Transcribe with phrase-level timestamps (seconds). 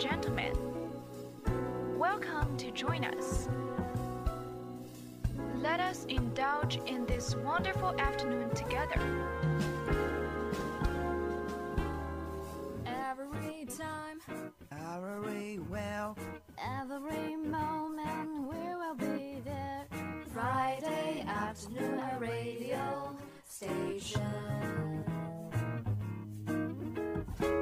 [0.00, 0.54] gentlemen,
[1.98, 3.48] welcome to join us.
[5.56, 8.98] Let us indulge in this wonderful afternoon together.
[12.86, 14.20] Every time,
[14.72, 16.16] Very well.
[16.80, 19.84] every moment we will be there.
[20.32, 23.14] Friday afternoon, a radio
[23.44, 25.04] station.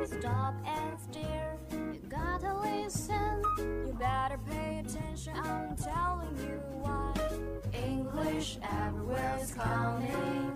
[0.05, 1.48] Stop and stare,
[2.41, 3.43] gotta listen.
[3.59, 7.15] You better pay attention, I'm telling you why.
[7.73, 10.48] English everywhere is coming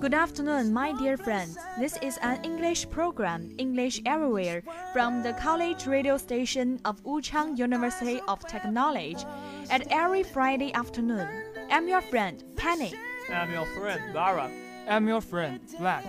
[0.00, 1.56] Good afternoon, my dear friends.
[1.78, 8.20] This is an English program, English Everywhere, from the college radio station of Wuchang University
[8.28, 9.24] of Technology,
[9.70, 11.26] at every Friday afternoon.
[11.70, 12.92] I'm your friend, Penny.
[13.32, 14.50] I'm your friend Lara.
[14.88, 16.04] I'm your friend Black.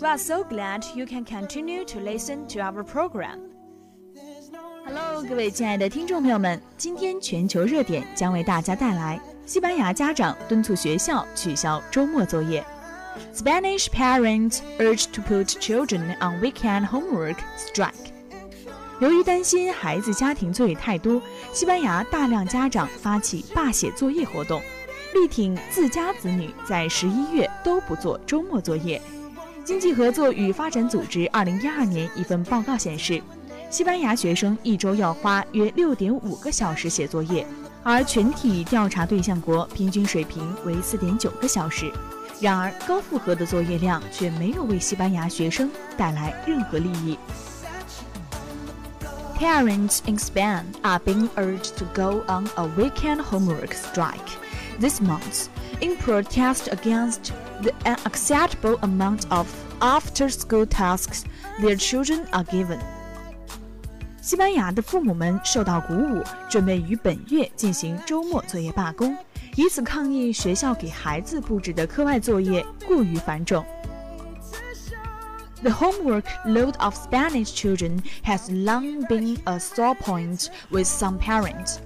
[0.00, 3.40] We are so glad you can continue to listen to our program.
[4.86, 12.63] Hello，各位亲爱的听众朋友们，今天全球热点将为大家带来： 西班牙家长敦促学校取消周末作业。
[13.35, 17.91] Spanish parents urge to put children on weekend homework strike。
[18.99, 21.21] 由于担心孩子家庭作业太多，
[21.51, 24.61] 西班牙大量家长发起罢写作业活动，
[25.13, 29.01] 力挺自家子女在十一月都不做周末作业。
[29.65, 33.21] 经济合作与发展组织二零一二年一份报告显示，
[33.69, 37.45] 西班牙学生一周要花约六点五个小时写作业，
[37.82, 41.92] 而全体调查对象国平均水平为四点九个小时。
[42.40, 47.18] 然而，高负荷的作业量却没有为西班牙学生带来任何利益。
[49.38, 54.18] Parents in Spain are being urged to go on a weekend homework strike
[54.80, 55.48] this month
[55.80, 57.32] in protest against
[57.62, 59.46] the unacceptable amount of
[59.80, 61.24] after-school tasks
[61.60, 62.78] their children are given.
[64.20, 69.16] 西班牙的父母们受到鼓舞，准备于本月进行周末作业罢工，
[69.54, 73.64] 以此抗议学校给孩子布置的课外作业过于繁重。
[75.62, 81.76] The homework load of Spanish children has long been a sore point with some parents,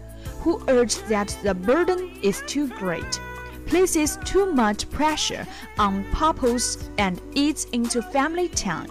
[0.43, 3.21] who urge that the burden is too great,
[3.69, 5.47] places too much pressure
[5.77, 8.89] on pupils, and eats into family time.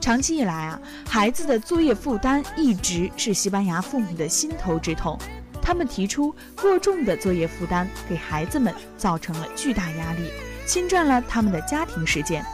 [0.00, 5.18] 长期以来啊，孩子的作业负担一直是西班牙父母的心头之痛。
[5.60, 10.30] 他们提出，过重的作业负担给孩子们造成了巨大压力，
[10.64, 12.44] 侵占了他们的家庭时间。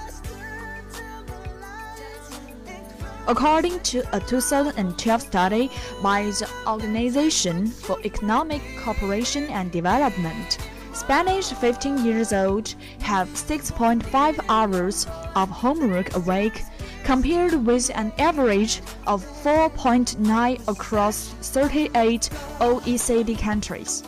[3.26, 5.70] According to a 2012 study
[6.02, 10.56] by the Organization for Economic Cooperation and Development,
[10.92, 16.64] Spanish 15 years old have 6.5 hours of homework a week,
[17.07, 22.29] compared with an average of 4.9 across 38
[22.59, 24.01] OECD countries.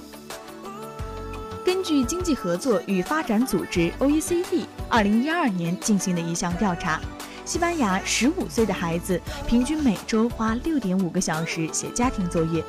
[1.64, 7.00] 根据经济合作与发展组织 （OECD） 二零一二年进行的一项调查，
[7.46, 12.62] 西班牙十五岁的孩子平均每周花六点五个小时写家庭作业。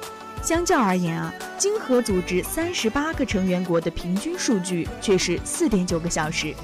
[0.42, 6.54] 相较而言啊，经合组织三十八个成员国的平均数据却是四点九个小时。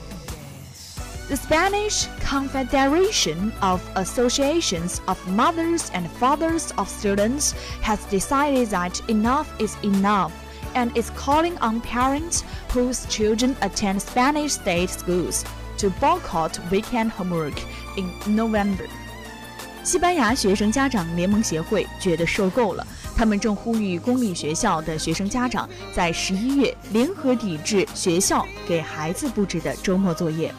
[1.30, 9.48] The Spanish Confederation of Associations of Mothers and Fathers of Students has decided that enough
[9.58, 10.32] is enough
[10.74, 12.44] and is calling on parents
[12.74, 15.46] whose children attend Spanish state schools
[15.78, 17.58] to boycott weekend homework
[17.96, 18.88] in November.
[19.84, 30.54] 西班牙学生家长联盟协会觉得受够了，他们正呼吁公立学校的学生家长在十一月联合抵制学校给孩子布置的周末作业。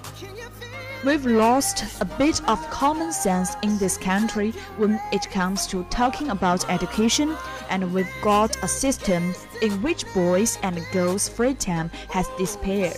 [1.06, 6.30] We've lost a bit of common sense in this country when it comes to talking
[6.30, 7.36] about education,
[7.70, 12.98] and we've got a system in which boys' and girls' free time has disappeared,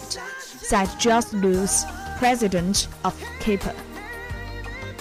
[0.62, 1.84] said José Luis,
[2.18, 3.74] president of CEAPA.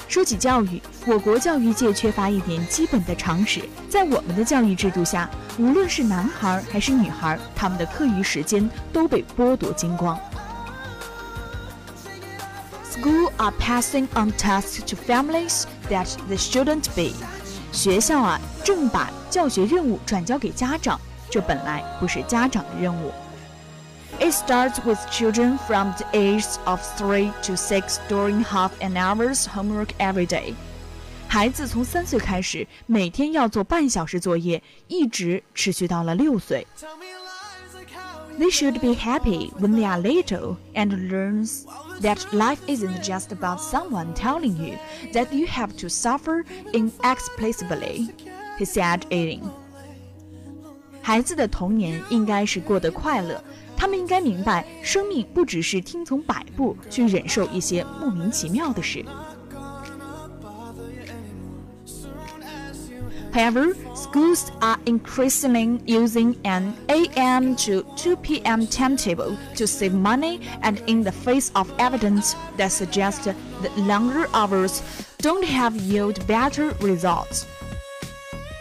[0.08, 3.60] 说起教育，我国教育界缺乏一点基本的常识。
[3.88, 10.18] 在我们的教育制度下，无论是男孩还是女孩，他们的课余时间都被剥夺精光。
[12.97, 17.13] School are passing on tasks to families that they shouldn't be。
[17.71, 20.99] 学校啊，正把教学任务转交给家长，
[21.29, 23.11] 这本来不是家长的任务。
[24.19, 29.87] It starts with children from the ages of three to six doing half an hour's homework
[29.97, 30.53] every day.
[31.27, 36.67] 孩子从三岁开始，每天要做半小时作业，一直持续到了六岁。
[38.39, 41.65] They should be happy when they are little and learns
[42.01, 44.77] that life isn't just about someone telling you
[45.13, 46.43] that you have to suffer
[46.73, 48.09] inexplicably,
[48.57, 49.43] he said, aiding.
[51.01, 53.43] 孩子的童年应该是过得快乐，
[53.77, 59.05] 他们应该明白，生命不只是听从摆布，去忍受一些莫名其妙的事。
[63.31, 63.75] However,
[64.07, 71.03] schools are increasingly using an AM to 2 PM timetable to save money, and in
[71.03, 74.81] the face of evidence that suggests that longer hours
[75.19, 77.43] don't have yield better results.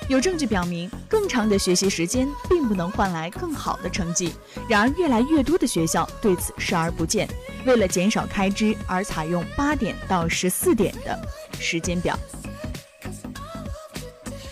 [0.09, 4.35] 有证据表明，更长的学习时间并不能换来更好的成绩。
[4.69, 7.27] 然而，越来越多的学校对此视而不见，
[7.65, 11.19] 为了减少开支而采用八点到十四点的
[11.59, 12.19] 时间表。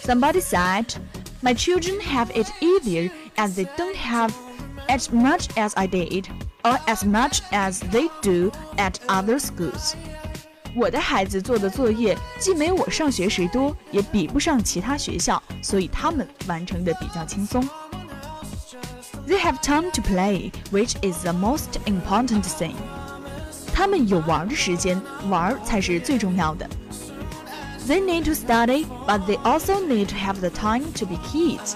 [0.05, 0.87] Somebody said,
[1.43, 4.32] "My children have it easier as they don't have
[4.88, 6.27] as much as I did,
[6.62, 9.94] or as much as they do at other schools."
[10.77, 17.62] 我的孩子做的作业既没我上学时多，也比不上其他学校，所以他们完成的比较轻松。
[19.27, 22.75] They have time to play, which is the most important thing.
[23.73, 26.69] 他们有玩的时间，玩才是最重要的。
[27.87, 31.75] They need to study, but they also need to have the time to be kids.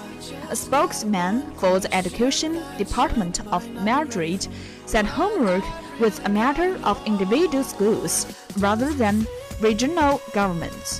[0.49, 4.47] A spokesman for the Education Department of Madrid
[4.85, 5.63] said homework
[5.99, 8.25] was a matter of individual schools
[8.59, 9.25] rather than
[9.61, 10.99] regional governments.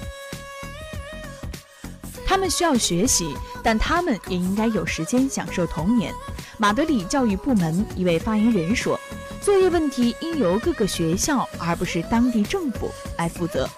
[2.26, 6.14] 他们需要学习，但他们也应该有时间享受童年。
[6.58, 13.70] 马德里教育部门一位发言人说：“作业问题应由各个学校而不是当地政府来负责。”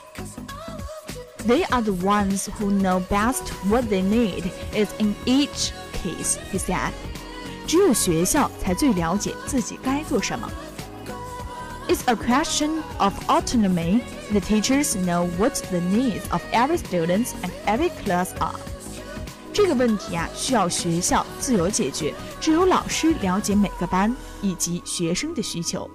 [1.46, 6.60] They are the ones who know best what they need is in each case, he
[6.60, 6.92] said.
[7.66, 10.50] 只有学校才最了解自己该做什么。
[11.88, 14.02] It's a question of autonomy.
[14.32, 18.56] The teachers know what the needs of every student and every class are.
[19.54, 22.14] 这个问题啊，需要学校自由解决。
[22.42, 25.90] 只有老师了解每个班以及学生的需求。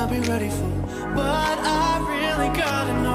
[0.00, 0.64] Not be ready for,
[1.14, 3.09] but I really gotta know.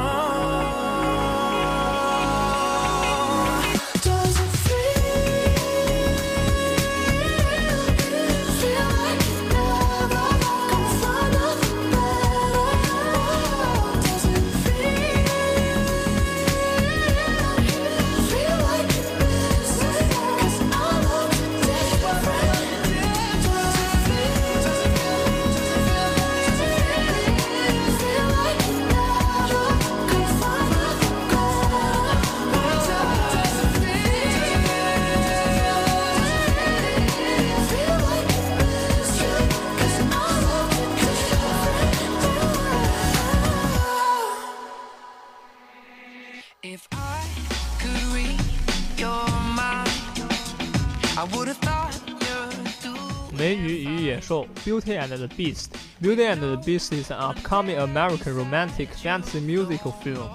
[54.66, 55.78] Beauty and the Beast.
[56.02, 60.28] Beauty and the Beast is an upcoming American romantic fantasy musical film,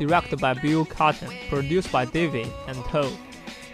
[0.00, 3.12] directed by Bill Condon, produced by David and Toe,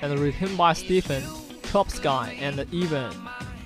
[0.03, 1.23] and written by Stephen
[1.63, 3.11] Chbosky and Evan.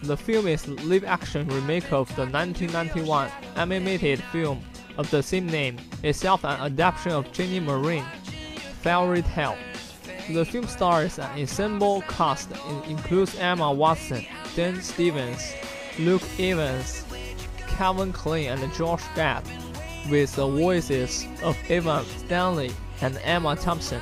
[0.04, 4.62] The film is a live-action remake of the 1991 animated film
[4.98, 8.06] of the same name, itself an adaptation of Jenny Marine
[8.82, 9.58] fairy tale.
[10.30, 15.54] The film stars an ensemble cast and includes Emma Watson, Dan Stevens,
[15.98, 17.04] Luke Evans,
[17.76, 19.42] Calvin Klein, and Josh Gad,
[20.10, 22.70] with the voices of Evan Stanley
[23.00, 23.98] and Emma Thompson.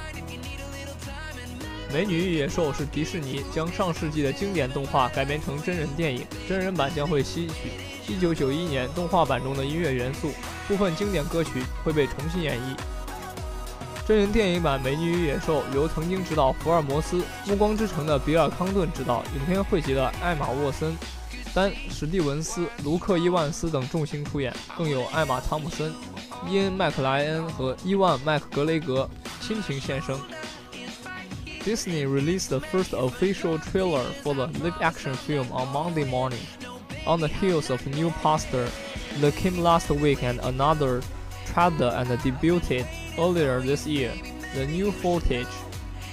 [1.93, 7.73] 《美女与野兽》是迪士尼将上世纪的经典动画改编成真人电影，真人版将会吸取
[8.21, 10.31] 1991年动画版中的音乐元素，
[10.69, 12.77] 部分经典歌曲会被重新演绎。
[14.07, 17.17] 真人电影版《美女与野兽》由曾经执导《福尔摩斯》
[17.47, 20.95] 《暮光之城》的比尔·康顿执导，影片汇集了艾玛·沃森、
[21.54, 25.94] 丹·史蒂文斯、卢克·伊万斯等众星出演，更有艾玛·汤姆森、
[26.48, 29.10] 伊恩·麦克莱恩和伊万·麦克格雷格
[29.42, 30.16] 亲情现身。
[31.64, 36.42] Disney released the first official trailer for the live-action film on Monday morning,
[37.06, 38.68] on the heels of new poster
[39.22, 41.02] that came last week and another
[41.46, 42.86] trailer and debuted
[43.18, 44.12] earlier this year.
[44.56, 45.48] The new footage,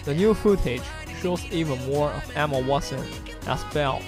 [0.04, 0.82] the new footage
[1.20, 3.00] shows even more of Emma Watson
[3.48, 4.00] as Belle,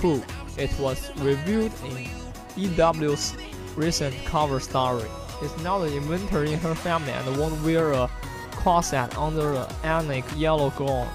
[0.00, 0.20] who
[0.56, 2.08] it was revealed in
[2.56, 3.34] EW's
[3.76, 5.08] recent cover story
[5.42, 8.10] is now the inventor in her family and won't wear a
[8.56, 11.06] corset under the anic yellow gown,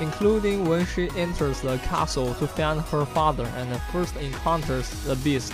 [0.00, 5.52] including when she enters the castle to find her father and first encounters the beast.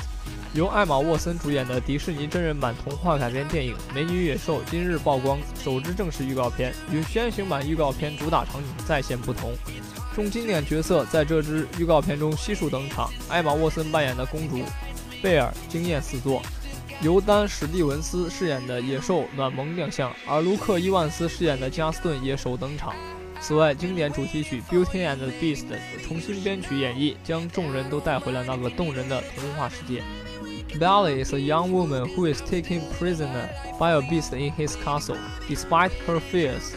[0.54, 9.56] 由艾玛沃森主演的迪士尼真人版童话改编电影《美女与野兽》今日曝光首支正式预告片，与先行版预告片主打场景再现不同。
[10.17, 14.63] 众经典角色在这支预告片中悉数登场，艾玛沃森扮演的公主
[15.21, 16.41] 贝尔惊艳四座，
[17.03, 22.95] 由丹·史蒂文斯饰演的野兽暖萌亮相，而卢克·伊万斯饰演的加斯顿也首登场。
[23.39, 25.65] 此外，经典主题曲《Beauty and the Beast》
[26.07, 30.01] 重新编曲演绎，将众人都带回了那个动人的童话世界。
[30.79, 33.47] Belle is a young woman who is taken prisoner
[33.79, 35.17] by a beast in his castle.
[35.47, 36.73] Despite her fears,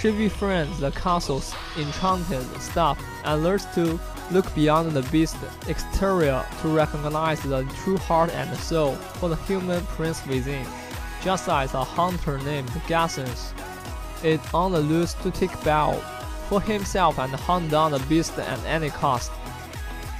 [0.00, 5.36] she befriends the castle's enchanted staff and learns to look beyond the beast's
[5.68, 10.66] exterior to recognize the true heart and soul for the human prince within.
[11.22, 13.28] Just as a hunter named Gaston
[14.24, 16.00] is on the loose to take Belle
[16.48, 19.30] for himself and hunt down the beast at any cost.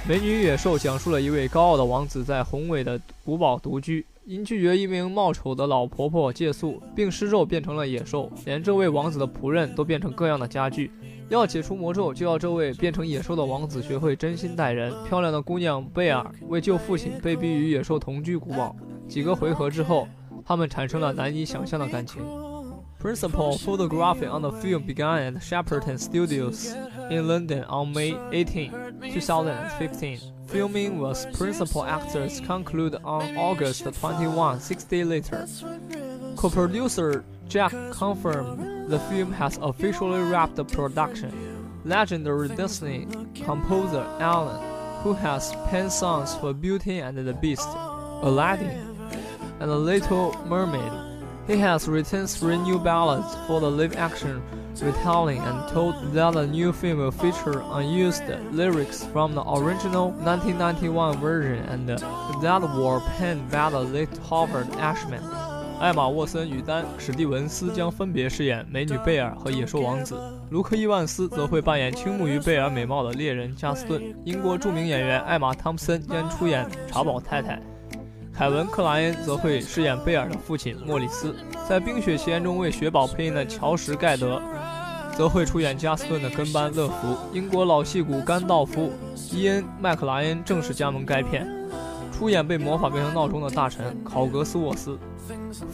[0.07, 10.91] 美女与野兽讲述了一位高傲的王子在宏伟的古堡独居，因拒绝一名貌丑的老婆婆借宿，并施咒变成了野兽，连这位王子的仆人都变成各样的家具。
[11.29, 14.91] 要解除魔咒，就要这位变成野兽的王子学会真心待人。
[15.07, 18.75] 漂亮的姑娘贝尔为救父亲，被逼与野兽同居古堡。
[19.07, 20.07] 几个回合之后，
[20.43, 22.23] 他们产生了难以想象的感情。
[23.01, 26.71] Principal photography on the film began at Shepperton Studios
[27.11, 28.71] in London on May 18,
[29.13, 30.19] 2015.
[30.47, 35.45] Filming with principal actors concluded on August 21, six days later.
[36.37, 41.31] Co-producer Jack confirmed the film has officially wrapped the production.
[41.83, 44.61] Legendary Disney composer Alan,
[45.03, 47.67] who has penned songs for Beauty and the Beast,
[48.21, 48.95] Aladdin,
[49.59, 50.93] and The Little Mermaid,
[51.47, 54.41] he has written three new ballads for the live-action
[54.79, 61.17] retelling and told that the new film will feature unused lyrics from the original 1991
[61.19, 65.21] version and that were penned by the late Howard Ashman.
[65.79, 70.15] 艾玛·沃森与丹·史蒂文斯将分别饰演美女贝尔和野兽王子，
[70.51, 73.99] 卢克·伊万斯则会扮演倾慕于贝尔美貌的猎人加斯顿。
[74.23, 77.59] 英国著名演员艾玛·汤普森将出演查宝太太。
[78.41, 81.35] 凯文·克莱恩则会饰演贝尔的父亲莫里斯，
[81.69, 84.41] 在《冰雪奇缘》中为雪宝配音的乔什·盖德，
[85.15, 87.15] 则会出演加斯顿的跟班乐福。
[87.33, 88.91] 英国老戏骨甘道夫·
[89.35, 91.47] 伊恩·麦克莱恩正式加盟该片，
[92.11, 94.97] 出演被魔法变成闹钟的大臣考格斯沃斯。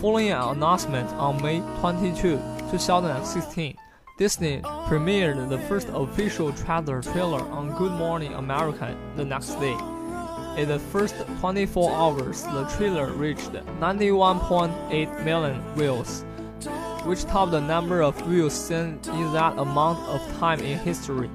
[0.01, 2.37] Following an announcement on May 22,
[2.69, 3.75] 2016,
[4.17, 9.77] Disney premiered the first official trailer trailer on Good Morning America the next day.
[10.57, 16.25] In the first 24 hours, the trailer reached 91.8 million views,
[17.05, 21.29] which topped the number of views seen in that amount of time in history.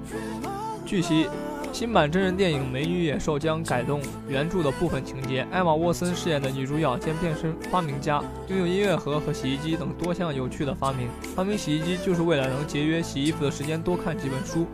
[0.84, 1.28] 据悉，
[1.72, 5.46] 新版真人电影《美女野兽》将改动原著的部分情节。
[5.52, 11.08] 艾玛·沃森饰演的女主角兼变身发明家，拥有音乐盒和洗衣机等多项有趣的发明。
[11.36, 14.66] 发明洗衣机就是为了能节约洗衣服的时间，多看几本书。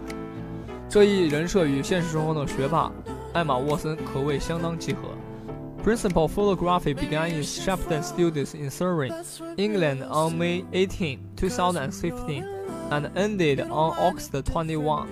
[0.89, 2.91] 这一人设与现实生活中的学霸
[3.33, 5.11] 艾玛·沃森可谓相当契合。
[5.85, 9.11] Principal photography began in Shepperton Studios in Surrey,
[9.57, 12.45] England on May 18, 2015,
[12.91, 15.07] and ended on August 21,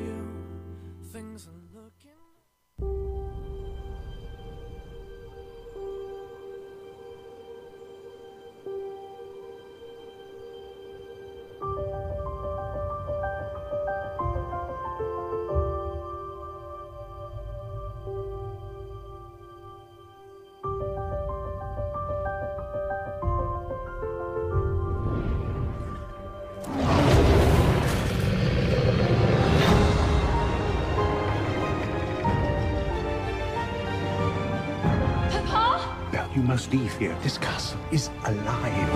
[36.67, 37.17] must leave here.
[37.23, 38.89] This castle is alive.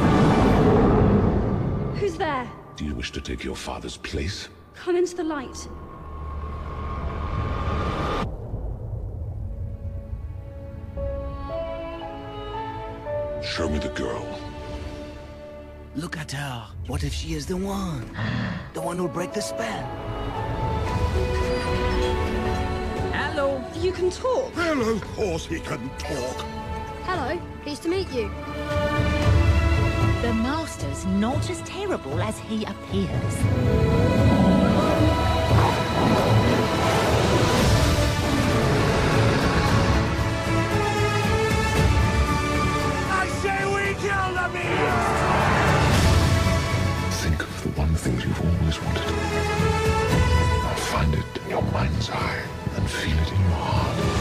[1.96, 2.50] Who's there?
[2.76, 4.48] Do you wish to take your father's place?
[4.74, 5.68] Come into the light.
[13.42, 14.26] Show me the girl.
[15.96, 16.66] Look at her.
[16.86, 18.10] What if she is the one?
[18.72, 19.84] The one who'll break the spell?
[23.12, 23.60] Hello.
[23.74, 24.54] You can talk.
[24.54, 26.59] Well, of course he can talk.
[27.12, 27.34] Hello.
[27.64, 28.28] Pleased to meet you.
[30.22, 33.34] The Master's not as terrible as he appears.
[43.10, 45.18] I say we kill the beast!
[47.22, 49.14] Think of the one thing you've always wanted.
[50.92, 52.42] Find it in your mind's eye
[52.76, 54.19] and feel it in your heart.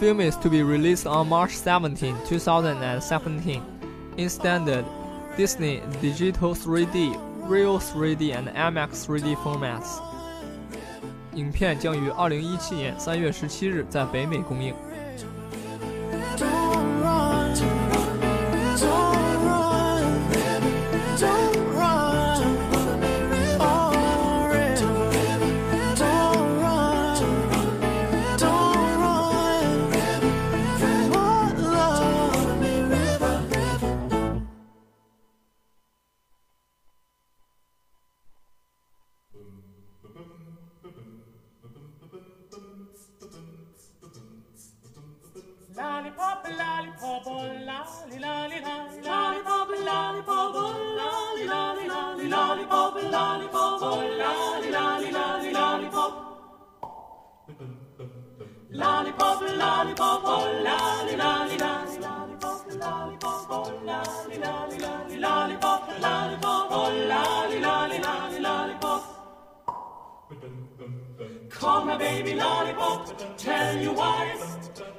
[0.00, 3.62] film is to be released on March 17, 2017,
[4.16, 4.84] in standard
[5.36, 7.14] Disney Digital 3D,
[7.48, 10.00] Real 3D and IMAX 3D formats。
[11.34, 14.74] 影片将于2017年3月17日在北美公映。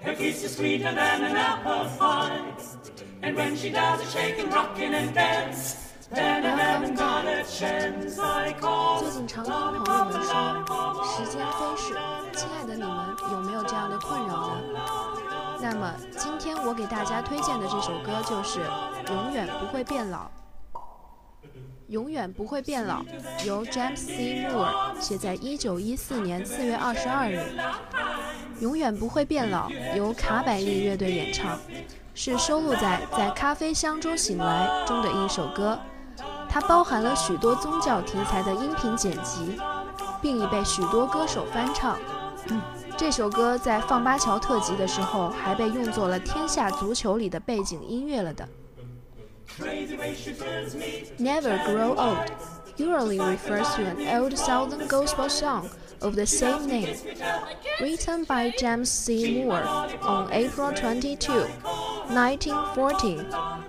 [0.03, 2.41] Her kiss is sweeter than an apple pie.
[3.23, 5.77] And when she does a shake and rockin' and dance,
[6.11, 8.19] then I haven't got a chance.
[8.19, 9.53] I call 最近常听
[9.85, 11.95] 朋友们说时间飞逝，
[12.37, 14.81] 亲爱的你们有没有这样的困扰呢？
[15.61, 18.61] 那么今天我给大家推荐的这首歌就是
[19.13, 20.19] 《永远不会变老》。
[21.89, 23.05] 永远不会变老，
[23.45, 24.49] 由 James C.
[24.49, 27.43] Moore 写在1914年4月22日。
[28.61, 31.59] 永远不会变老，由卡百利乐队演唱，
[32.15, 35.79] 是收录在《在咖啡香中醒来》中的一首歌。
[36.49, 39.59] 它包含了许多宗教题材的音频剪辑，
[40.21, 41.99] 并已被许多歌手翻唱。
[42.97, 48.47] 这首歌在放巴乔特辑的时候，还被用作了《天下足球》里的背景音乐了的。
[51.19, 52.31] Never grow old
[52.77, 55.65] usually refers to an old Southern gospel song
[56.03, 56.97] of the same name,
[57.81, 59.45] written by James C.
[59.45, 59.63] Moore
[60.03, 63.27] on April 22, 1914.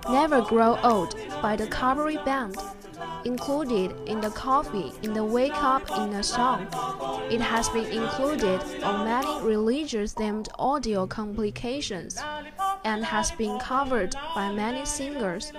[0.10, 2.58] Never Grow Old by the Cavalry Band.
[3.26, 6.67] Included in the Coffee in the Wake Up in a Song.
[7.32, 12.19] It has been included on many religious themed audio complications
[12.84, 15.54] and has been covered by many singers.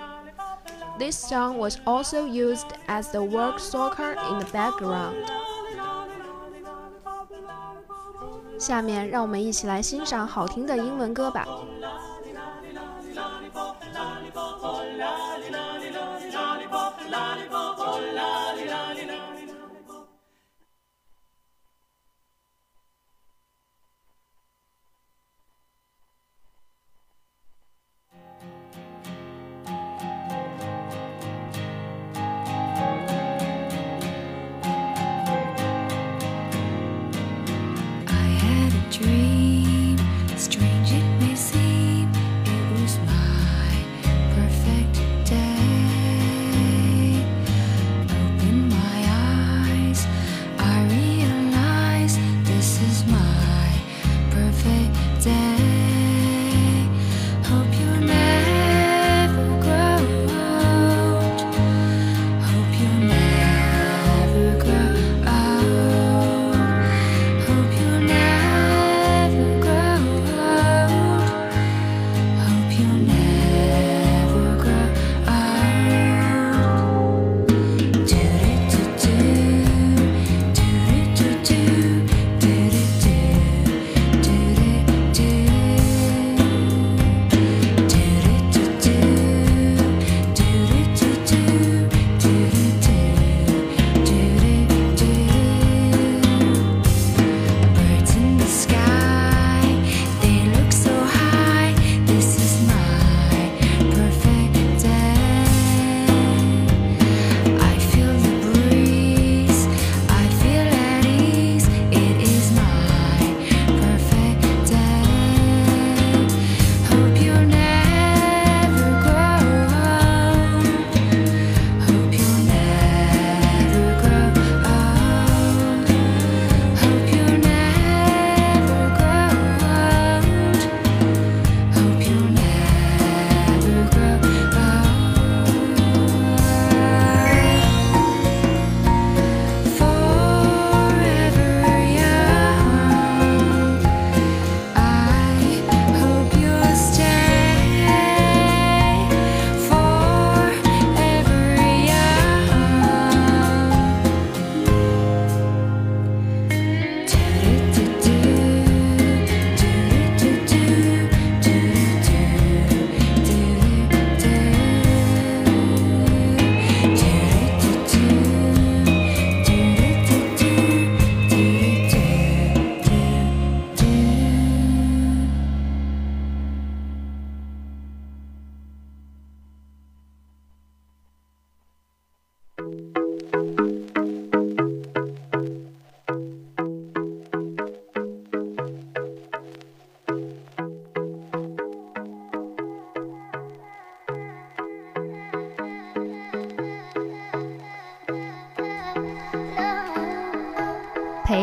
[0.99, 5.17] This song was also used as the work soccer in the background.
[8.57, 11.47] 下面让我们一起来欣赏好听的英文歌吧。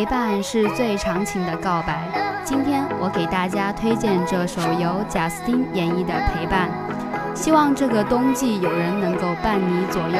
[0.02, 2.02] 陪伴是最长情的告白。
[2.44, 6.68] 今天我给大家推荐这首由贾斯汀演绎的《陪伴》，
[7.38, 10.18] 希望这个冬季有人能够伴你左右。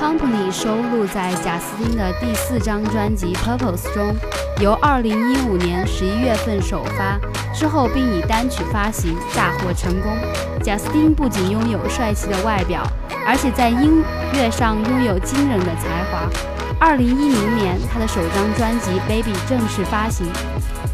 [0.00, 4.16] Company 收录在贾斯汀的第四张专辑《Purpose》中，
[4.58, 7.20] 由2015年11月份首发，
[7.52, 10.10] 之后并以单曲发行大获成功。
[10.62, 12.82] 贾斯汀不仅拥有帅气的外表，
[13.26, 16.51] 而且在音乐上拥有惊人的才华。
[16.84, 20.26] 二零一零年，他的首张专辑《Baby》正式发行，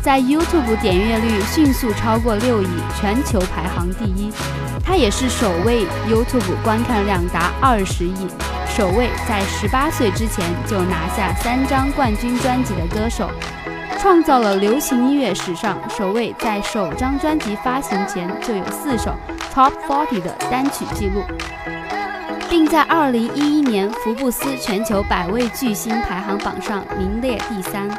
[0.02, 2.68] 在 YouTube 点阅率迅速超过六亿，
[3.00, 4.30] 全球排行第一。
[4.84, 8.28] 他也是首位 YouTube 观看量达二十亿，
[8.76, 13.30] 首位在十八岁之前就拿下三张冠军专辑的歌手，
[13.98, 19.16] 创造了流行音乐史上首位在首张专辑发行前就有四首
[19.54, 21.22] Top 40的单曲记录。
[22.49, 27.89] 并在2011年福布斯全球百位巨星排行榜上名列第三。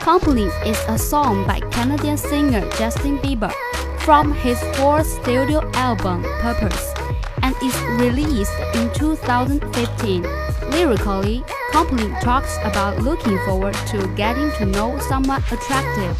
[0.00, 3.50] Company is a song by Canadian singer Justin Bieber
[3.98, 6.94] from his fourth studio album Purpose
[7.42, 10.22] and is released in 2015.
[10.70, 16.16] Lyrically, Company talks about looking forward to getting to know someone attractive,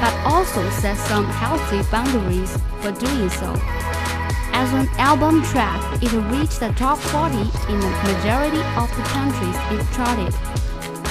[0.00, 3.54] but also sets some healthy boundaries for doing so.
[4.63, 9.57] As an album track, it reached the top 40 in the majority of the countries
[9.75, 10.33] it charted.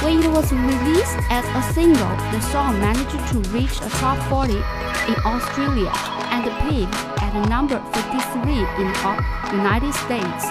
[0.01, 4.55] When it was released as a single, the song managed to reach the top 40
[4.55, 5.93] in Australia
[6.33, 10.47] and peaked at number 53 in the United States.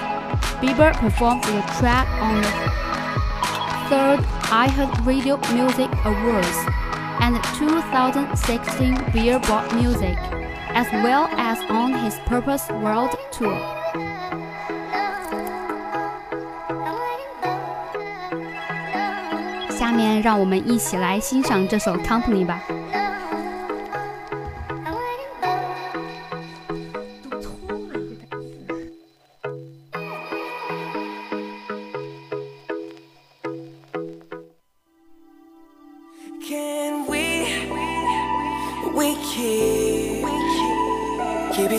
[0.62, 2.54] Bieber performed the track on the
[3.90, 4.20] third
[4.54, 6.58] iHeartRadio Music Awards
[7.20, 10.41] and the 2016 Billboard Music
[10.74, 13.60] as well as on his Purpose World Tour.
[22.04, 22.81] Company 吧。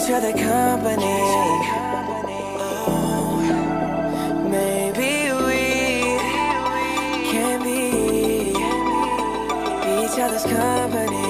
[0.03, 1.21] Each other company?
[2.89, 3.39] Oh,
[4.51, 6.19] maybe we
[7.31, 8.51] can be,
[10.03, 11.23] each other's company.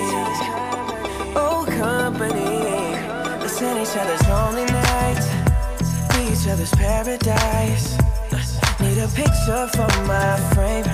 [1.37, 1.67] Oh,
[3.83, 5.27] each other's lonely nights,
[6.15, 7.97] be each other's paradise.
[8.81, 10.85] Need a picture for my frame,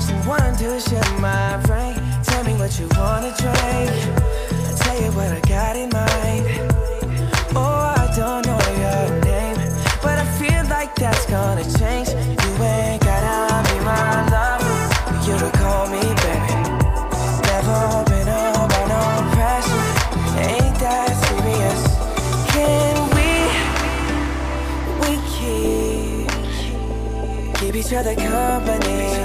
[0.00, 1.94] someone to share my brain.
[2.24, 3.90] Tell me what you wanna drink.
[4.52, 6.71] I tell you what I got in mind.
[8.14, 9.56] Don't know your name,
[10.02, 12.08] but I feel like that's gonna change.
[12.10, 14.76] You ain't gotta be my lover,
[15.24, 16.54] you to call me baby.
[17.48, 19.84] Never been under no pressure,
[20.44, 21.82] ain't that serious?
[22.52, 23.30] Can we,
[25.00, 26.28] we keep,
[27.60, 29.21] keep each other company?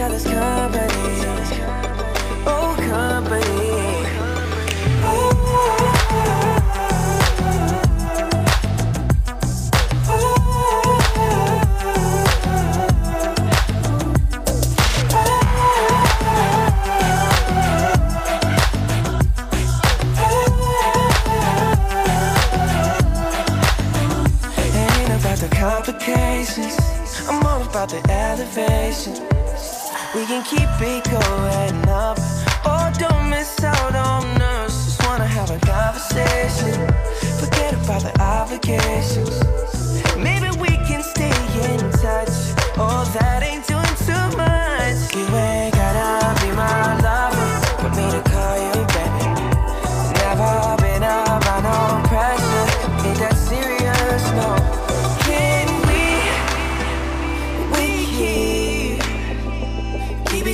[0.00, 0.86] Other's company.
[2.46, 3.40] Oh, company.
[24.72, 26.78] Ain't about the complications.
[27.28, 29.29] I'm all about the elevation.
[30.12, 32.18] We can keep it going up.
[32.64, 34.84] Oh, don't miss out on us.
[34.84, 36.74] Just wanna have a conversation.
[37.38, 39.30] Forget about the obligations.
[40.16, 41.30] Maybe we can stay
[41.70, 42.34] in touch.
[42.76, 43.69] Oh, that ain't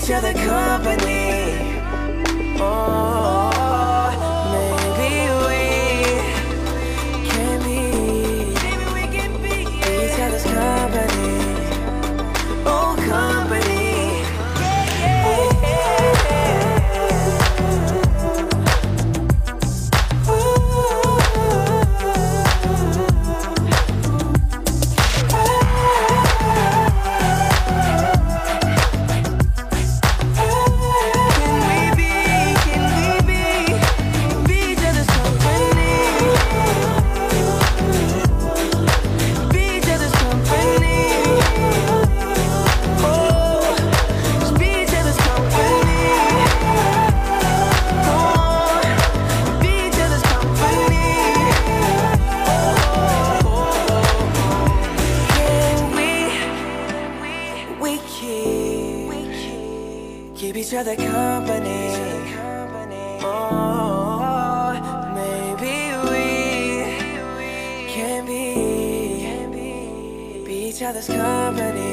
[0.06, 1.15] each other company.
[70.96, 71.85] Other's company.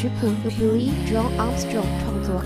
[0.00, 2.40] 曲谱由 Billy John Armstrong 创作，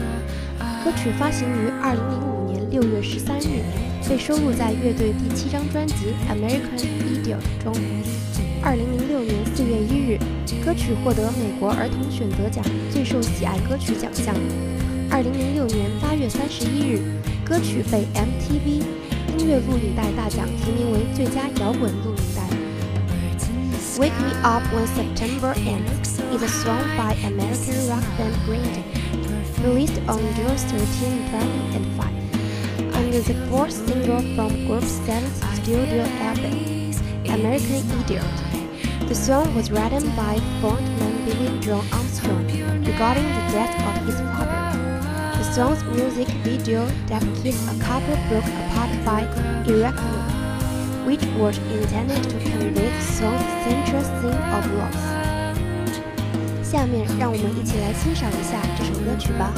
[0.82, 3.60] 歌曲发行于2005年6月13日，
[4.08, 5.94] 被收录在乐队第七张专辑
[6.32, 7.74] 《American Idiot》中。
[8.64, 10.18] 2006年4月1日，
[10.64, 14.34] 歌曲获得美国儿童选择奖最受喜爱歌曲奖项。
[15.10, 17.02] 2006年8月31日，
[17.44, 18.80] 歌曲被 MTV
[19.36, 22.48] 音乐录影带大奖提名为最佳摇滚录影带。
[23.98, 28.84] Wake Me Up When September Ends is a song by American rock band Green Day,
[29.60, 32.08] released on June 13, 2005,
[32.94, 36.90] and the fourth single from group's seventh studio album,
[37.28, 38.24] American Idiot.
[39.08, 42.46] The song was written by frontman Billie Joe Armstrong
[42.82, 44.62] regarding the death of his father.
[45.36, 49.20] The song's music video depicts a couple broke apart by
[49.70, 50.32] eruption
[51.04, 55.21] which was intended to convey the song's central theme of loss.
[56.72, 59.52] 下面让我们一起来欣赏一下这首歌曲吧。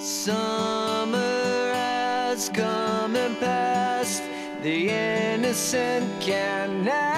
[0.00, 4.22] Summer has come and passed,
[4.62, 7.17] the innocent can.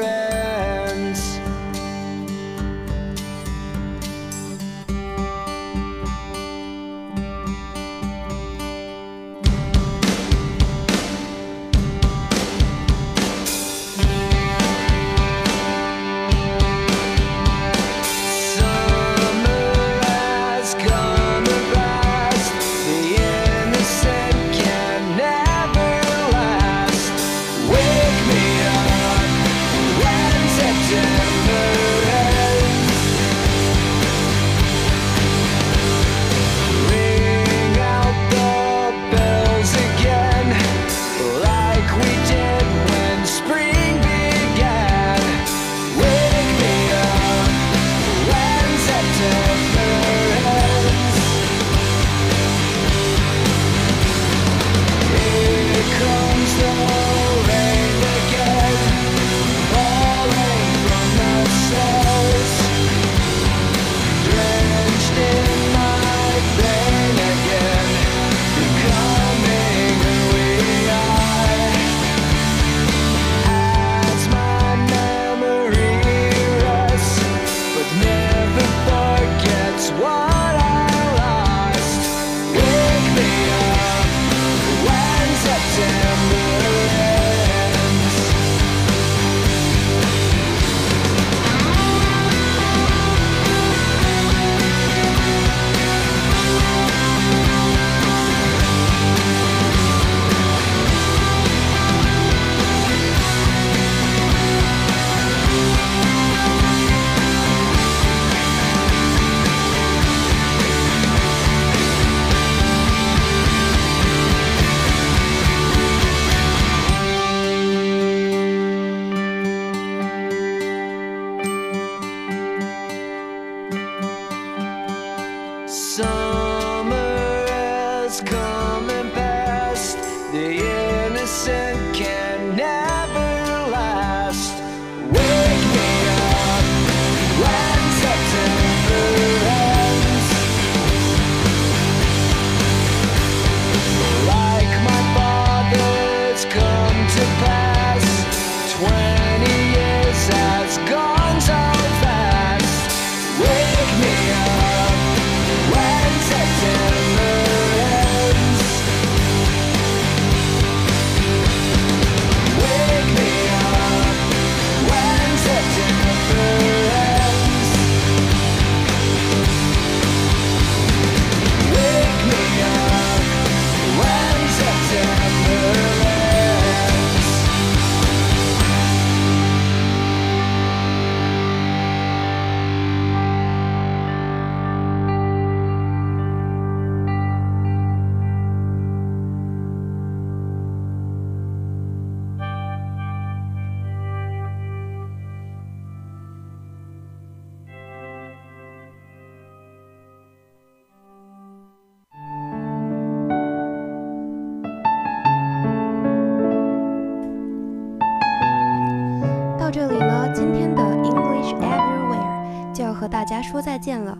[213.41, 214.17] 说再见了。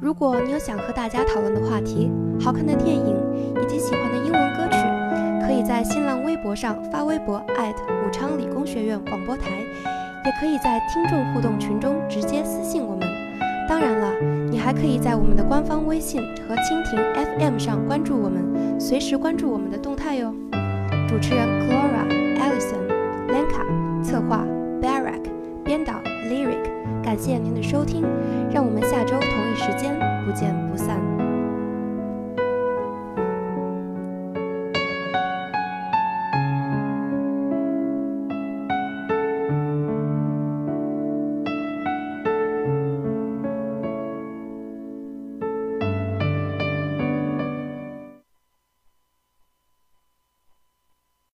[0.00, 3.16] 如果你有想和大家讨论的话题、好看的电影
[3.62, 4.78] 以及喜欢的英文歌曲，
[5.46, 9.50] 可以在新浪微博上发微博武昌理工学院广播台，
[10.24, 13.08] 也可以在听众互动群中直接私信我们。
[13.68, 14.12] 当然了，
[14.50, 16.98] 你还可以在我们的官方微信和蜻蜓
[17.38, 20.34] FM 上关注我们，随时关注我们的动态哟。
[21.08, 22.06] 主持人 Clara、
[22.38, 22.86] Alison、
[23.28, 24.44] Lenka，策划
[24.82, 25.22] Barack，
[25.64, 25.94] 编导
[26.28, 26.62] Lyric。
[27.02, 28.04] 感谢您的收听，
[28.50, 29.94] 让我们下周同一时间
[30.24, 31.05] 不见不散。